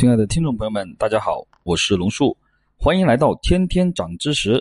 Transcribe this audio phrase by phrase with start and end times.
[0.00, 2.34] 亲爱的听众朋友们，大家好，我是龙树，
[2.78, 4.58] 欢迎来到天天长知识。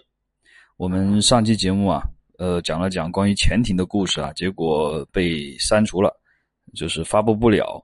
[0.76, 2.04] 我们上期节目啊，
[2.38, 6.14] 呃，讲了讲关于潜艇的故事啊，结果被删除了，
[6.74, 7.82] 就是发布不了。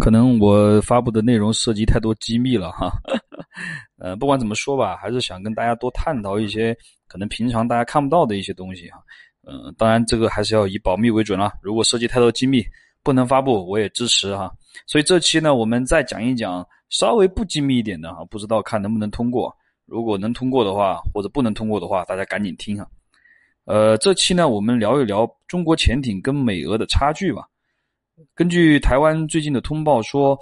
[0.00, 2.90] 可能我发布的内容涉及太多机密了哈。
[4.00, 6.74] 呃，不管怎么说吧，还是想跟大家多探讨一些
[7.06, 8.98] 可能平常大家看不到的一些东西哈。
[9.46, 11.52] 嗯，当然这个还是要以保密为准了。
[11.60, 12.64] 如果涉及太多机密，
[13.02, 14.50] 不能发布，我也支持哈。
[14.86, 16.66] 所以这期呢，我们再讲一讲。
[16.90, 19.54] 稍微不机密一点的哈，不知道看能不能通过。
[19.84, 22.88] 如果能通过的话，或者不能通过的话，大家赶紧听哈。
[23.66, 27.46] 呃，这期呢，我们聊一聊中国潜艇跟美俄的差距吧。
[28.34, 30.38] 根据台湾最近的通报说，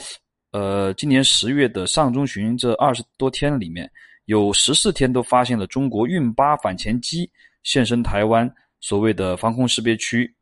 [0.53, 3.91] 呃，今年十月的上中旬这二十多天里面，
[4.27, 7.29] 有十四天都发现了中国运八反潜机
[7.65, 8.49] 现身台湾
[8.79, 10.33] 所谓的防空识别区。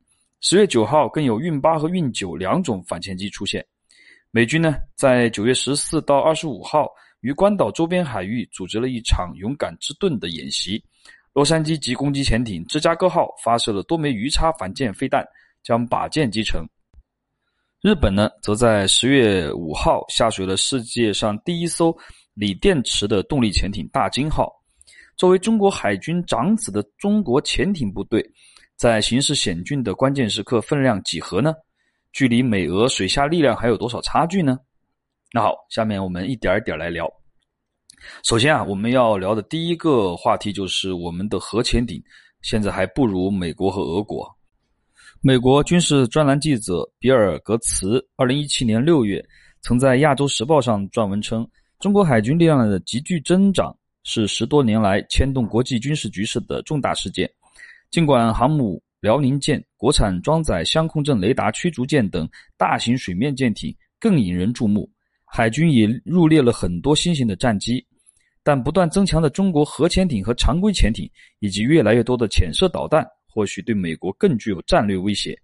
[0.43, 3.65] 十月九号更有运八和运九两种反潜机出现。
[4.37, 6.89] 美军呢，在九月十四到二十五号
[7.21, 10.83] 于关岛周边海域组织了一场“勇敢之盾”的演习。
[11.33, 15.25] 洛杉矶级攻击潜艇“芝加哥号”发射了多枚鱼叉反舰飞弹，
[15.63, 16.61] 将靶舰击沉。
[17.81, 21.97] 日本呢，则在十月五号下水了世界上第一艘
[22.35, 24.53] 锂电池的动力潜艇“大金号”。
[25.17, 28.21] 作为中国海军长子的中国潜艇部队，
[28.75, 31.55] 在形势险峻的关键时刻，分量几何呢？
[32.15, 34.57] 距离美俄水下力量还有多少差距呢？
[35.33, 37.13] 那好，下面我们一点一点来聊。
[38.23, 42.01] 首先啊，我们要聊的第一个话题就是我们的核潜艇
[42.41, 44.33] 现在还不如美国和俄国。
[45.23, 49.21] 美国军事专栏记者比尔·格茨二零一七年六月
[49.61, 51.45] 曾在《亚洲时报》上撰文称，
[51.81, 57.29] 中国海军力量的急剧增长是十多年来牵动国际军事局势的重大事件。
[57.91, 58.81] 尽管航母。
[59.05, 64.91] 辽宁舰、国产装载相控阵雷达驱逐舰等大型水面舰艇更引人注目，
[65.27, 67.87] 海军也入列了很多新型的战机。
[68.43, 71.07] 但不断增强的中国核潜艇和常规潜艇，
[71.41, 75.39] 以及越来越多的潜射导弹，或许对美国更具有战略威胁。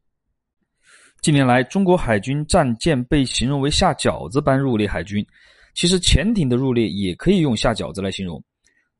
[1.21, 5.23] 近年来，中国海军战舰被形容为下饺子般入列海军，
[5.75, 8.43] 其实潜艇的入列也可以用下饺子来形容。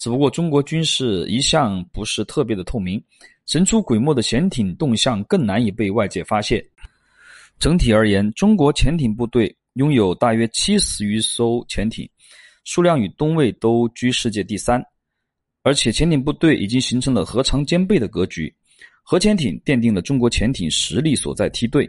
[0.01, 3.01] 只不过中国军事一向不是特别的透明，
[3.45, 6.65] 神出鬼没的潜艇动向更难以被外界发现。
[7.59, 12.09] 整体而言，中国潜艇部队拥有大约七十余艘潜艇，
[12.65, 14.83] 数量与东魏都居世界第三。
[15.63, 18.51] 而且潜艇部队已经形成了核常兼备的格局，
[19.03, 21.89] 核潜艇奠定了中国潜艇实力所在梯队。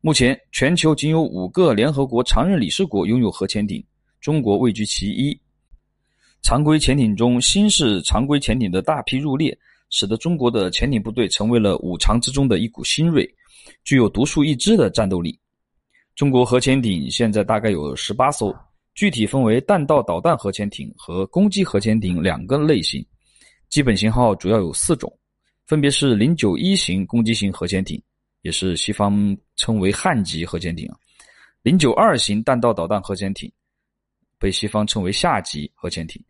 [0.00, 3.84] 目前，全球仅有五个联合国常任理事国拥有核潜艇，
[4.20, 5.36] 中国位居其一。
[6.42, 9.56] 常规潜艇中，新式常规潜艇的大批入列，
[9.90, 13.28] 使得中国的潜艇部队成为了五常之中的一股新锐，
[13.84, 15.38] 具有独树一帜的战斗力。
[16.16, 18.54] 中国核潜艇现在大概有十八艘，
[18.94, 23.04] 具体分为弹道导弹核潜艇和攻击核潜艇两个类型。
[23.68, 25.12] 基本型号主要有四种，
[25.66, 28.02] 分别是零九一型攻击型核潜艇，
[28.42, 30.88] 也是西方称为汉级核潜艇；
[31.62, 33.50] 零九二型弹道导弹核潜艇，
[34.38, 36.20] 被西方称为下级核潜艇。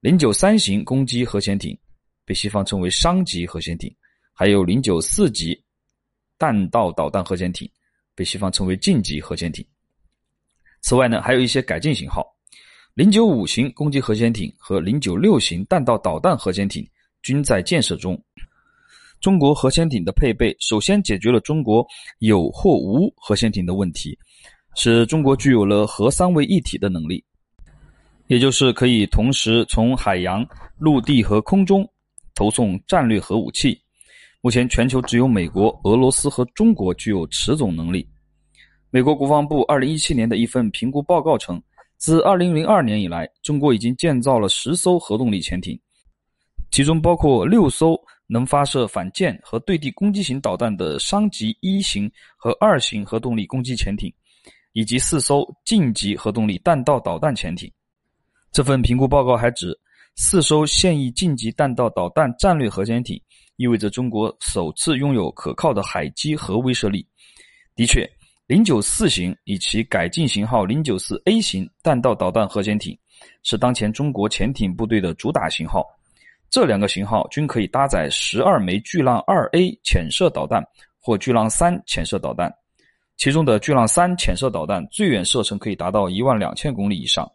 [0.00, 1.76] 零九三型攻击核潜艇
[2.24, 3.92] 被西方称为商级核潜艇，
[4.32, 5.60] 还有零九四级
[6.38, 7.68] 弹道导弹核潜艇
[8.14, 9.66] 被西方称为近级核潜艇。
[10.82, 12.24] 此外呢，还有一些改进型号，
[12.94, 16.88] 零九五型攻击核潜艇和零九六型弹道导弹核潜艇
[17.20, 18.16] 均在建设中。
[19.20, 21.84] 中国核潜艇的配备首先解决了中国
[22.20, 24.16] 有或无核潜艇的问题，
[24.76, 27.24] 使中国具有了核三位一体的能力。
[28.28, 30.46] 也就是可以同时从海洋、
[30.76, 31.88] 陆地和空中
[32.34, 33.78] 投送战略核武器。
[34.42, 38.06] 目前，全球只有美国、俄罗斯和中国具有此种能力。
[38.90, 41.60] 美国国防部二零一七年的一份评估报告称，
[41.96, 45.78] 自二零零二年以来，中国已经建造了十艘核动力潜艇，
[46.70, 54.12] 其中包括六艘能发射反舰和对地攻击型导弹的商级一型和二型核动力攻击潜艇，
[54.74, 57.72] 以及四艘近级核动力弹道导弹潜艇。
[58.50, 59.78] 这份评估报告还指，
[60.16, 63.20] 四艘现役近级弹道导弹战略核潜艇
[63.56, 67.06] 意味着中国首次拥有可靠的海基核威慑力。
[67.76, 68.08] 的确，
[68.46, 72.98] 零九四型以其改进型号零九四 A 型弹道导弹核潜艇
[73.44, 75.84] 是当前中国潜艇部队的主打型号。
[76.50, 80.64] 这两个型号均可以搭载十二枚巨浪二 A 潜射导弹
[80.98, 82.52] 或巨浪三潜射导弹，
[83.18, 87.30] 其中的巨浪三潜射导弹最远射程可以达到一万两千公里以上。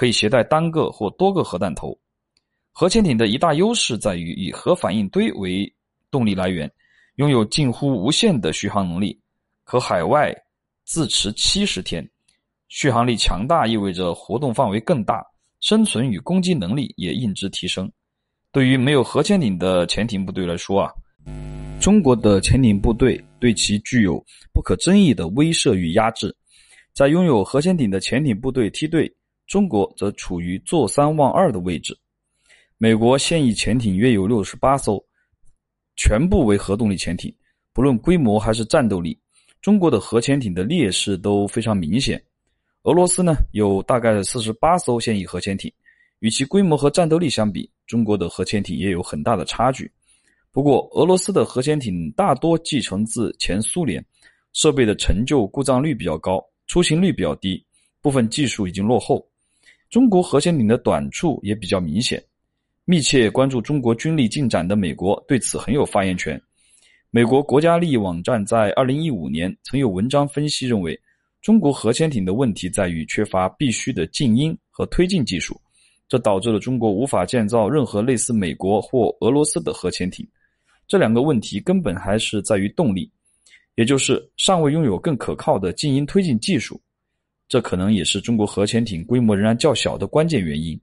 [0.00, 1.94] 可以携带单个或多个核弹头。
[2.72, 5.70] 核潜艇的一大优势在于以核反应堆为
[6.10, 6.72] 动力来源，
[7.16, 9.20] 拥有近乎无限的续航能力，
[9.62, 10.34] 可海外
[10.86, 12.02] 自持七十天。
[12.68, 15.22] 续航力强大意味着活动范围更大，
[15.60, 17.92] 生存与攻击能力也应之提升。
[18.52, 20.90] 对于没有核潜艇的潜艇部队来说啊，
[21.78, 24.18] 中国的潜艇部队对其具有
[24.50, 26.34] 不可争议的威慑与压制。
[26.94, 29.14] 在拥有核潜艇的潜艇部队梯队，
[29.50, 31.98] 中国则处于坐三望二的位置。
[32.78, 35.04] 美国现役潜艇约有六十八艘，
[35.96, 37.34] 全部为核动力潜艇，
[37.72, 39.18] 不论规模还是战斗力，
[39.60, 42.22] 中国的核潜艇的劣势都非常明显。
[42.84, 45.70] 俄罗斯呢，有大概四十八艘现役核潜艇，
[46.20, 47.68] 与其规模和战斗力相比。
[47.88, 49.90] 中国的核潜艇也有很大的差距，
[50.52, 54.02] 不过俄罗斯的核潜艇大多继承自前苏联，
[54.52, 57.66] 设备的陈旧故障率比较高，出勤率比较低，
[58.00, 59.28] 部分技术已经落后。
[59.90, 62.22] 中国核潜艇的短处也比较明显。
[62.84, 66.40] 密切关注中国军力进展的美国对此很有发言权。
[67.10, 70.98] 美国国家利益网站在二零一五年曾有文章分析认为，
[71.42, 75.60] 中国核潜艇的问题在于缺乏必须的静音和推进技术。
[76.08, 80.26] 这导致了中国无法建造任何类似美国或俄罗斯的核潜艇。
[80.86, 83.10] 这两个问题根本还是在于动力，
[83.74, 86.80] 也就是尚未拥有更可靠的静音推进技术。
[87.50, 90.80] 这可能也是中国核潜艇规模仍然较小的关键原因。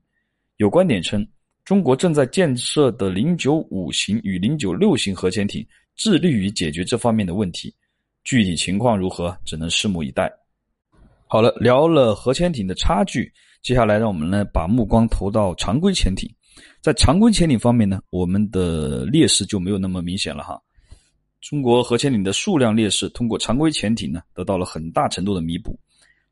[0.58, 1.26] 有观点称，
[1.64, 5.66] 中国正在建设的零九五型与零九六型核潜艇
[5.96, 7.74] 致力于解决这方面的问题。
[8.22, 10.30] 具体情况如何，只能拭目以待。
[11.26, 13.32] 好了，聊了核潜艇的差距。
[13.62, 16.30] 接下来，让我们呢把目光投到常规潜艇。
[16.82, 20.60] 在常规潜艇方面呢，我们的劣势就没有那么明显了哈。
[21.40, 25.78] 中国核潜艇的数量劣势，通过常规潜艇呢得到了很大程度的弥补。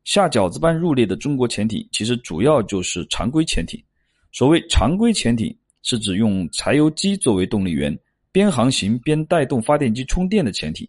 [0.07, 3.77] 下饺子般入列的中国潜艇，其实主要就是常规潜艇。
[4.31, 7.93] 所谓常规潜艇，是指用柴油机作为动力源，
[8.31, 10.87] 边航行边带动发电机充电的潜艇。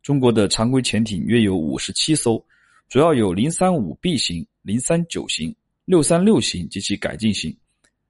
[0.00, 2.40] 中国的常规潜艇约有五十七艘，
[2.88, 5.52] 主要有零三五 B 型、零三九型。
[5.84, 7.52] 六三六型及其改进型，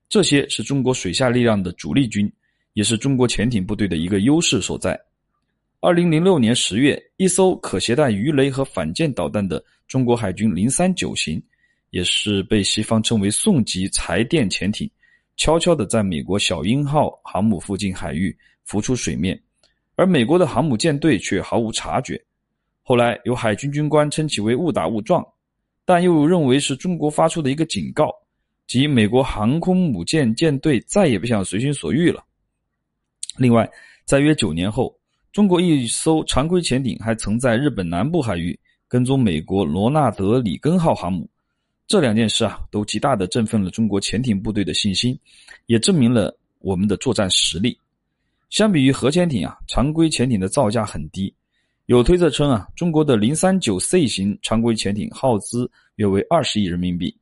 [0.07, 2.31] 这些是中国水下力量的主力军，
[2.75, 5.01] 也是中国潜艇部队的一个优势所在。
[5.85, 11.43] 二零零六年十月，一艘可携带鱼雷和反舰导弹的中国海军零三九型，
[11.91, 14.89] 也是被西方称为“宋级柴电潜艇”，
[15.37, 18.33] 悄悄地在美国小鹰号航母附近海域
[18.63, 19.37] 浮出水面，
[19.97, 22.17] 而美国的航母舰队却毫无察觉。
[22.85, 25.21] 后来有海军军官称其为“误打误撞”。
[25.85, 28.09] 但又认为是中国发出的一个警告，
[28.69, 32.25] 即美国航空母舰舰队再也不想随心所欲了。
[33.37, 33.69] 另外，
[34.05, 34.97] 在约九年后，
[35.33, 41.27] 中国一艘常规潜艇还曾在日本南部海域跟踪美国罗纳德里根号航母。
[41.87, 45.19] 这两件事啊，都极大的振奋了中国潜艇部队的信心，
[45.67, 47.77] 也证明了我们的作战实力。
[48.51, 51.35] 相比于核潜艇啊，常规潜艇的造价很低。
[51.87, 57.15] 有推测称啊，中国的零三九 C 型常规潜艇耗资约为二十亿人民币，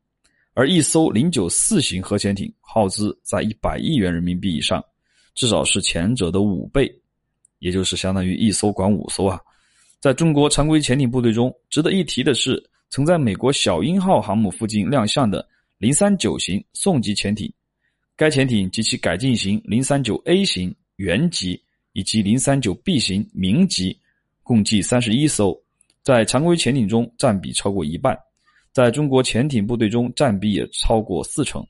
[0.52, 4.84] 而一艘零九四型核潜艇耗资在一百亿元人民币以上，
[5.34, 6.92] 至少是前者的五倍，
[7.60, 9.40] 也就是相当于一艘管五艘啊。
[10.00, 12.60] 在中国常规潜艇部队中，值得一提的是，
[12.90, 15.48] 曾在美国小鹰号航母附近亮相的
[15.78, 17.50] 零三九型宋级潜艇，
[18.16, 21.62] 该潜艇及其改进型零三九 A 型原级
[21.92, 23.96] 以及零三九 B 型明级。
[24.42, 25.56] 共计三十一艘，
[26.02, 28.18] 在常规潜艇中占比超过一半，
[28.72, 31.64] 在中国潜艇部队中占比也超过四成。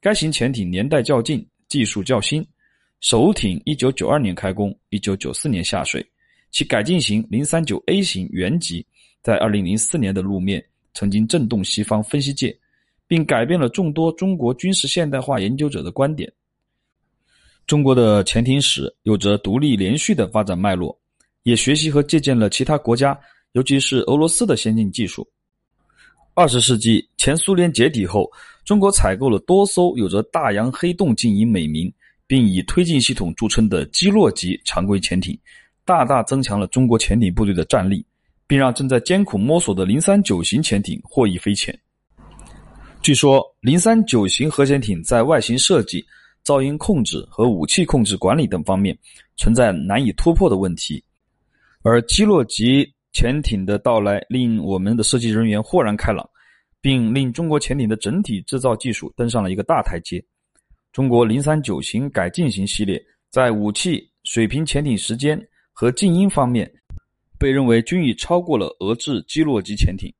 [0.00, 2.46] 该型潜艇年代较近，技术较新，
[3.00, 6.04] 首艇一九九二年开工，一九九四年下水。
[6.50, 8.86] 其改进型零三九 A 型原级
[9.22, 12.56] 在二零零四年的路面曾经震动西方分析界，
[13.06, 16.32] 并改变了众多中国军事现代化研究者的观点。
[17.66, 20.98] 中国的潜艇史有着独立连续的发展脉络。
[21.42, 23.16] 也学习和借鉴了其他国家，
[23.52, 25.24] 尤其是俄罗斯的先进技术。
[26.34, 28.28] 二十世纪前苏联解体后，
[28.64, 31.88] 中国采购了多艘有着“大洋黑洞”经营美名，
[32.26, 35.38] 并以推进系统著称的基洛级常规潜艇，
[35.84, 38.04] 大大增强了中国潜艇部队的战力，
[38.46, 41.78] 并让正在艰苦摸索的零三九型潜艇获益匪浅。
[43.02, 46.04] 据说，零三九型核潜艇在外形设计、
[46.44, 48.96] 噪音控制和武器控制管理等方面
[49.36, 51.02] 存在难以突破的问题。
[51.82, 56.28] 而基洛级潜艇的到来，令我们的设计人员豁然开朗，
[56.80, 60.20] 并令中国潜艇的整体制造技术登上了一个大台阶。
[60.96, 62.98] 中国零三九型改进型系列
[63.28, 65.38] 在武器、水平潜艇时间
[65.70, 66.72] 和静音方面，
[67.38, 70.10] 被认为均已超过了俄制基洛级潜艇。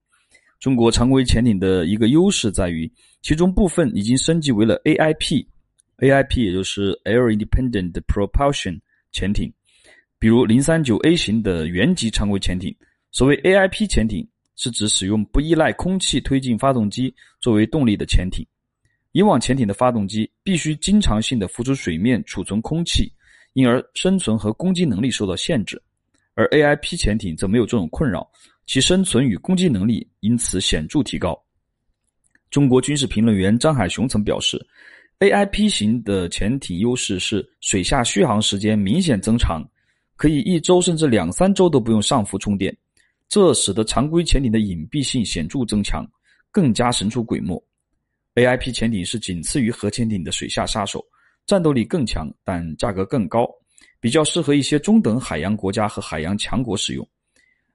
[0.60, 2.92] 中国常规潜艇的一个优势在于，
[3.22, 8.78] 其中部分已经升级为了 AIP，AIP 也就是 Air Independent Propulsion
[9.12, 9.50] 潜艇。
[10.18, 12.76] 比如零三九 A 型的原级常规潜艇，
[13.12, 18.46] 所谓 AIP 潜艇是指使用不依赖空气推进发动机作为动力的潜艇。
[19.16, 23.10] 以往潜艇的发动机必须经常性的浮出水面储存空气，
[23.54, 25.82] 因而生存和攻击能力受到限制。
[26.34, 28.30] 而 AIP 潜艇则没有这种困扰，
[28.66, 31.34] 其生存与攻击能力因此显著提高。
[32.50, 34.62] 中国军事评论员张海雄曾表示
[35.20, 39.66] ，AIP 型的潜艇优势是水下续航时间明显增长，
[40.16, 42.76] 可以一周甚至两三周都不用上浮充电，
[43.30, 46.06] 这使得常规潜艇的隐蔽性显著增强，
[46.50, 47.65] 更加神出鬼没。
[48.36, 51.04] AIP 潜艇是仅次于核潜艇的水下杀手，
[51.46, 53.48] 战斗力更强，但价格更高，
[53.98, 57.06] 比较适合一些中等海洋国家和海洋强国使用。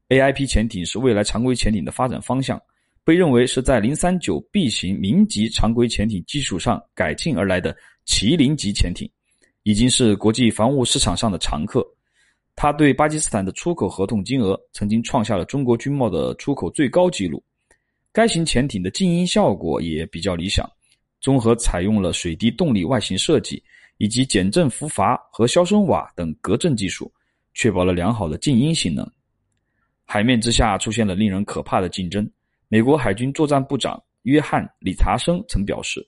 [0.09, 2.61] AIP 潜艇是未来常规潜艇的发展方向。
[3.03, 7.75] 被认为是在零三九 B 型民级常规潜艇基础上改进而来的
[8.05, 9.09] 麒麟级潜艇，
[9.63, 11.83] 已经是国际防务市场上的常客。
[12.55, 17.43] 它对巴基斯坦的出口合同金额曾经创下了中国军贸的出口最高纪录。
[18.13, 20.69] 该型潜艇的静音效果也比较理想，
[21.21, 23.63] 综合采用了水滴动力外形设计
[23.97, 27.09] 以及减震浮筏和消声瓦等隔震技术，
[27.53, 29.09] 确保了良好的静音性能。
[30.03, 32.29] 海面之下出现了令人可怕的竞争。
[32.67, 36.05] 美国海军作战部长约翰·理查森曾表示，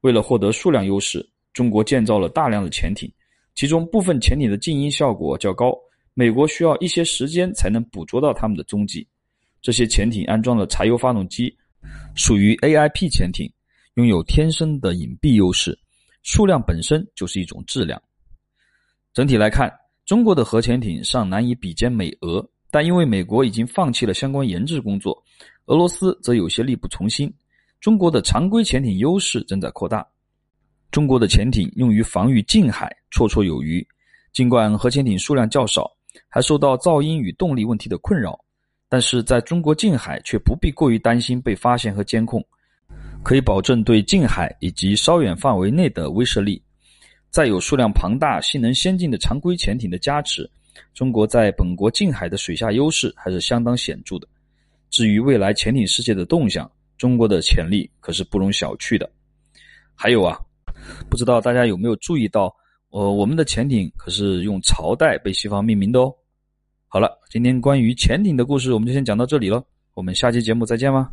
[0.00, 3.12] 为了获得数量优势，中国建造了大量的潜艇，
[3.54, 5.74] 其中部分潜艇的静音效果较高，
[6.14, 9.06] 美国需要一些时间才能捕捉到它们的踪迹。
[9.62, 11.56] 这些潜艇安装了柴油发动机，
[12.14, 13.50] 属于 AIP 潜艇，
[13.94, 15.78] 拥有天生的隐蔽优势，
[16.22, 18.02] 数量本身就是一种质量。
[19.14, 19.72] 整体来看，
[20.04, 22.46] 中国的核潜艇尚难以比肩美俄。
[22.74, 25.22] 但因为美国已经放弃了相关研制工作，
[25.66, 27.30] 俄罗斯则有些力不从心。
[27.80, 30.02] 中国的常规潜艇优势正在扩大。
[30.90, 33.86] 中国的潜艇用于防御近海绰绰有余，
[34.32, 35.90] 尽管核潜艇数量较少，
[36.30, 38.42] 还受到噪音与动力问题的困扰，
[38.92, 42.44] 但是在中国近海却不必过于担心被发现和监控，
[43.22, 46.62] 可以保证对近海以及稍远范围内的威慑力。
[47.30, 50.46] 再有数量庞大、性能先进的常规潜艇的加持。
[50.92, 54.28] 中国在本国近海的水下优势还是相当显著的。
[54.90, 59.10] 至于未来潜艇世界的动向，中国的潜力可是不容小觑的。
[59.94, 60.38] 还有啊，
[61.08, 62.54] 不知道大家有没有注意到，
[62.90, 66.14] 呃，我们的潜艇可是用朝代被西方命名的哦。
[66.94, 71.10] 好了，今天关于潜艇的故事我们就先讲到这里了，我们下期节目再见吧。